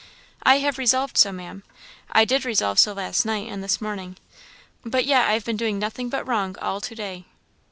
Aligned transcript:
"I 0.41 0.57
have 0.57 0.79
resolved 0.79 1.15
so, 1.15 1.31
Maam 1.31 1.61
I 2.11 2.25
did 2.25 2.43
resolve 2.43 2.79
so 2.79 2.91
last 2.93 3.23
night 3.23 3.47
and 3.51 3.63
this 3.63 3.79
morning; 3.79 4.17
but 4.83 5.05
yet 5.05 5.27
I 5.29 5.33
have 5.33 5.45
been 5.45 5.57
doing 5.57 5.77
nothing 5.77 6.09
but 6.09 6.27
wrong 6.27 6.57
all 6.59 6.81
to 6.81 6.95
day." 6.95 7.25